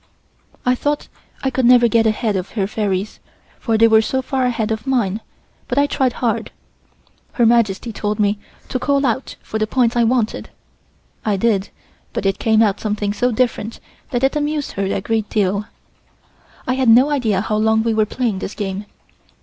[0.65, 1.09] I thought
[1.43, 3.19] I could never get ahead of her fairies,
[3.59, 5.21] for they were so far ahead of mine,
[5.67, 6.51] but I tried hard, as
[7.33, 10.49] Her Majesty told me to call out for the points I wanted.
[11.23, 11.69] I did,
[12.13, 13.79] but it came out something so different
[14.09, 15.65] that it amused her a great deal.
[16.65, 18.85] I had no idea how long we were playing this game.